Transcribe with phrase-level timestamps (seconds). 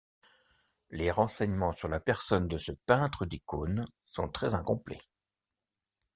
[0.89, 4.97] Les renseignements sur la personne de ce peintre d'icônes sont très incomplets.